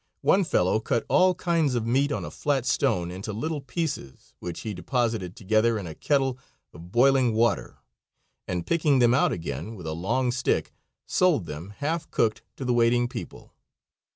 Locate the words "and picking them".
8.47-9.13